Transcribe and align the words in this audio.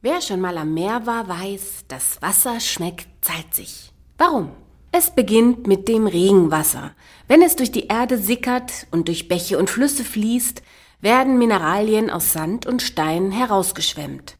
Wer 0.00 0.20
schon 0.20 0.40
mal 0.40 0.56
am 0.58 0.74
Meer 0.74 1.06
war, 1.06 1.26
weiß, 1.26 1.86
das 1.88 2.22
Wasser 2.22 2.60
schmeckt 2.60 3.08
salzig. 3.24 3.92
Warum? 4.16 4.52
Es 4.92 5.10
beginnt 5.10 5.66
mit 5.66 5.88
dem 5.88 6.06
Regenwasser. 6.06 6.92
Wenn 7.26 7.42
es 7.42 7.56
durch 7.56 7.72
die 7.72 7.88
Erde 7.88 8.16
sickert 8.16 8.86
und 8.92 9.08
durch 9.08 9.26
Bäche 9.26 9.58
und 9.58 9.68
Flüsse 9.68 10.04
fließt, 10.04 10.62
werden 11.00 11.36
Mineralien 11.36 12.10
aus 12.10 12.32
Sand 12.32 12.64
und 12.64 12.80
Stein 12.80 13.32
herausgeschwemmt. 13.32 14.36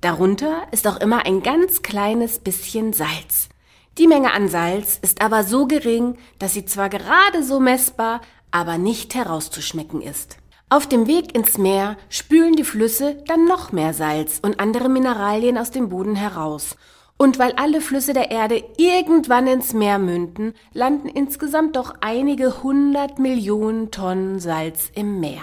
Darunter 0.00 0.66
ist 0.72 0.88
auch 0.88 0.96
immer 0.96 1.24
ein 1.26 1.44
ganz 1.44 1.82
kleines 1.82 2.40
bisschen 2.40 2.92
Salz. 2.92 3.50
Die 3.98 4.08
Menge 4.08 4.32
an 4.32 4.48
Salz 4.48 4.98
ist 5.00 5.22
aber 5.22 5.44
so 5.44 5.68
gering, 5.68 6.18
dass 6.40 6.54
sie 6.54 6.64
zwar 6.64 6.88
gerade 6.88 7.44
so 7.44 7.60
messbar, 7.60 8.20
aber 8.50 8.78
nicht 8.78 9.14
herauszuschmecken 9.14 10.02
ist. 10.02 10.38
Auf 10.70 10.86
dem 10.86 11.06
Weg 11.06 11.34
ins 11.34 11.56
Meer 11.56 11.96
spülen 12.10 12.54
die 12.54 12.64
Flüsse 12.64 13.22
dann 13.26 13.46
noch 13.46 13.72
mehr 13.72 13.94
Salz 13.94 14.38
und 14.42 14.60
andere 14.60 14.90
Mineralien 14.90 15.56
aus 15.56 15.70
dem 15.70 15.88
Boden 15.88 16.14
heraus. 16.14 16.76
Und 17.16 17.38
weil 17.38 17.52
alle 17.52 17.80
Flüsse 17.80 18.12
der 18.12 18.30
Erde 18.30 18.62
irgendwann 18.76 19.46
ins 19.46 19.72
Meer 19.72 19.98
münden, 19.98 20.52
landen 20.74 21.08
insgesamt 21.08 21.74
doch 21.74 21.94
einige 22.02 22.62
hundert 22.62 23.18
Millionen 23.18 23.90
Tonnen 23.90 24.40
Salz 24.40 24.90
im 24.94 25.20
Meer. 25.20 25.42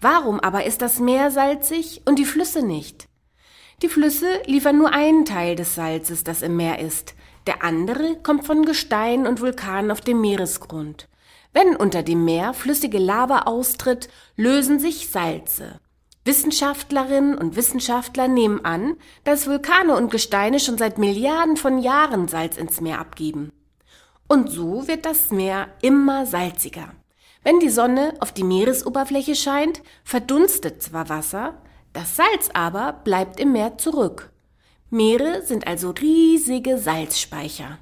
Warum 0.00 0.38
aber 0.38 0.64
ist 0.64 0.82
das 0.82 1.00
Meer 1.00 1.32
salzig 1.32 2.02
und 2.06 2.18
die 2.18 2.24
Flüsse 2.24 2.64
nicht? 2.64 3.08
Die 3.82 3.88
Flüsse 3.88 4.28
liefern 4.46 4.78
nur 4.78 4.92
einen 4.92 5.24
Teil 5.24 5.56
des 5.56 5.74
Salzes, 5.74 6.22
das 6.22 6.42
im 6.42 6.56
Meer 6.56 6.78
ist. 6.78 7.14
Der 7.46 7.64
andere 7.64 8.16
kommt 8.22 8.46
von 8.46 8.64
Gestein 8.64 9.26
und 9.26 9.40
Vulkanen 9.40 9.90
auf 9.90 10.00
dem 10.00 10.20
Meeresgrund. 10.20 11.08
Wenn 11.52 11.74
unter 11.74 12.02
dem 12.02 12.24
Meer 12.24 12.54
flüssige 12.54 12.98
Lava 12.98 13.40
austritt, 13.40 14.08
lösen 14.36 14.78
sich 14.78 15.08
Salze. 15.08 15.80
Wissenschaftlerinnen 16.24 17.36
und 17.36 17.56
Wissenschaftler 17.56 18.28
nehmen 18.28 18.64
an, 18.64 18.96
dass 19.24 19.46
Vulkane 19.46 19.96
und 19.96 20.10
Gesteine 20.10 20.60
schon 20.60 20.78
seit 20.78 20.98
Milliarden 20.98 21.56
von 21.56 21.78
Jahren 21.78 22.28
Salz 22.28 22.56
ins 22.56 22.80
Meer 22.80 23.00
abgeben. 23.00 23.50
Und 24.28 24.50
so 24.50 24.86
wird 24.86 25.06
das 25.06 25.30
Meer 25.30 25.68
immer 25.82 26.26
salziger. 26.26 26.94
Wenn 27.42 27.58
die 27.58 27.70
Sonne 27.70 28.14
auf 28.20 28.32
die 28.32 28.44
Meeresoberfläche 28.44 29.34
scheint, 29.34 29.82
verdunstet 30.04 30.82
zwar 30.82 31.08
Wasser, 31.08 31.60
das 31.94 32.16
Salz 32.16 32.50
aber 32.52 32.92
bleibt 32.92 33.40
im 33.40 33.52
Meer 33.52 33.78
zurück. 33.78 34.30
Meere 34.90 35.42
sind 35.42 35.66
also 35.66 35.90
riesige 35.90 36.78
Salzspeicher. 36.78 37.78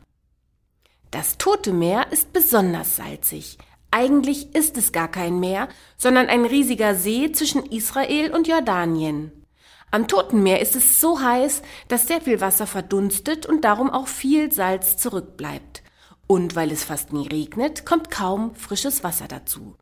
Das 1.11 1.39
Tote 1.39 1.73
Meer 1.73 2.13
ist 2.13 2.35
besonders 2.35 2.97
salzig. 2.97 3.57
Eigentlich 3.91 4.55
ist 4.55 4.77
es 4.77 4.93
gar 4.93 5.09
kein 5.09 5.41
Meer, 5.41 5.69
sondern 5.97 6.27
ein 6.27 6.45
riesiger 6.45 6.95
See 6.95 7.33
zwischen 7.33 7.65
Israel 7.65 8.35
und 8.35 8.47
Jordanien. 8.47 9.33
Am 9.91 10.07
Toten 10.07 10.43
Meer 10.43 10.61
ist 10.61 10.77
es 10.77 11.01
so 11.01 11.19
heiß, 11.21 11.63
dass 11.89 12.07
sehr 12.07 12.21
viel 12.21 12.43
Wasser 12.43 12.67
verdunstet 12.67 13.47
und 13.47 13.65
darum 13.65 13.89
auch 13.89 14.07
viel 14.07 14.53
Salz 14.53 14.99
zurückbleibt. 14.99 15.83
Und 16.27 16.55
weil 16.55 16.71
es 16.71 16.85
fast 16.85 17.15
nie 17.15 17.27
regnet, 17.27 17.87
kommt 17.87 18.11
kaum 18.11 18.55
frisches 18.55 19.03
Wasser 19.03 19.29
dazu. 19.29 19.77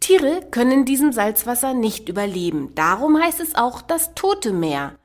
Tiere 0.00 0.40
können 0.50 0.70
in 0.70 0.84
diesem 0.86 1.12
Salzwasser 1.12 1.74
nicht 1.74 2.08
überleben, 2.08 2.74
darum 2.74 3.20
heißt 3.20 3.40
es 3.40 3.54
auch 3.54 3.82
das 3.82 4.14
Tote 4.14 4.54
Meer. 4.54 4.97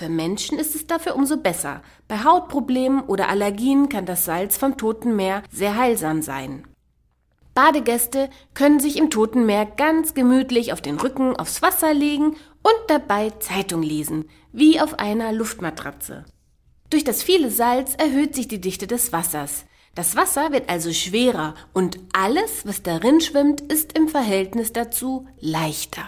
Für 0.00 0.08
Menschen 0.08 0.58
ist 0.58 0.74
es 0.74 0.86
dafür 0.86 1.14
umso 1.14 1.36
besser. 1.36 1.82
Bei 2.08 2.24
Hautproblemen 2.24 3.02
oder 3.02 3.28
Allergien 3.28 3.90
kann 3.90 4.06
das 4.06 4.24
Salz 4.24 4.56
vom 4.56 4.78
Toten 4.78 5.14
Meer 5.14 5.42
sehr 5.52 5.76
heilsam 5.76 6.22
sein. 6.22 6.66
Badegäste 7.54 8.30
können 8.54 8.80
sich 8.80 8.96
im 8.96 9.10
Toten 9.10 9.44
Meer 9.44 9.66
ganz 9.66 10.14
gemütlich 10.14 10.72
auf 10.72 10.80
den 10.80 10.98
Rücken 10.98 11.36
aufs 11.36 11.60
Wasser 11.60 11.92
legen 11.92 12.28
und 12.62 12.80
dabei 12.88 13.28
Zeitung 13.40 13.82
lesen, 13.82 14.24
wie 14.52 14.80
auf 14.80 14.98
einer 14.98 15.32
Luftmatratze. 15.32 16.24
Durch 16.88 17.04
das 17.04 17.22
viele 17.22 17.50
Salz 17.50 17.94
erhöht 17.94 18.34
sich 18.34 18.48
die 18.48 18.62
Dichte 18.62 18.86
des 18.86 19.12
Wassers. 19.12 19.66
Das 19.94 20.16
Wasser 20.16 20.50
wird 20.50 20.70
also 20.70 20.94
schwerer 20.94 21.54
und 21.74 21.98
alles, 22.14 22.66
was 22.66 22.82
darin 22.82 23.20
schwimmt, 23.20 23.60
ist 23.60 23.98
im 23.98 24.08
Verhältnis 24.08 24.72
dazu 24.72 25.28
leichter. 25.40 26.04